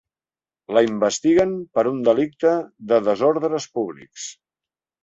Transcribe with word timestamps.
La 0.77 0.81
investiguen 0.87 1.53
per 1.77 1.85
un 1.91 2.01
delicte 2.09 2.57
de 2.95 3.01
desordres 3.11 3.71
públics. 3.79 4.29